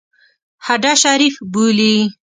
هډه 0.65 0.93
شریف 1.03 1.35
بولي. 1.53 1.95